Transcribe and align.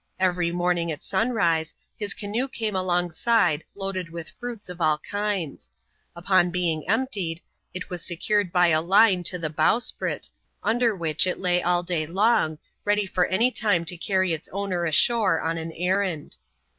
Every 0.19 0.51
morning 0.51 0.91
at 0.91 1.03
sunrise, 1.03 1.75
his 1.95 2.15
canoe 2.15 2.47
came 2.47 2.75
alongside 2.75 3.63
loaded 3.75 4.09
with 4.09 4.31
fruits 4.39 4.67
of 4.67 4.81
all 4.81 4.97
kinds; 4.97 5.69
upon 6.15 6.49
being 6.49 6.89
emptied, 6.89 7.39
it 7.75 7.91
was 7.91 8.03
secured 8.03 8.51
by 8.51 8.69
a 8.69 8.81
line 8.81 9.21
to 9.25 9.37
the 9.37 9.51
bowsprit, 9.51 10.31
under 10.63 10.95
which 10.95 11.27
it 11.27 11.37
lay 11.39 11.61
all 11.61 11.83
day 11.83 12.07
long, 12.07 12.57
ready 12.83 13.07
at 13.15 13.25
any 13.31 13.51
time 13.51 13.85
to 13.85 13.95
carry 13.95 14.33
its 14.33 14.49
owner 14.51 14.85
ashore 14.85 15.39
on 15.39 15.59
an 15.59 15.71
errand. 15.73 16.37